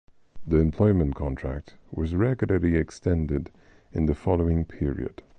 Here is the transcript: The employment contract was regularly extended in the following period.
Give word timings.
The 0.47 0.57
employment 0.57 1.13
contract 1.13 1.75
was 1.91 2.15
regularly 2.15 2.75
extended 2.75 3.51
in 3.93 4.07
the 4.07 4.15
following 4.15 4.65
period. 4.65 5.21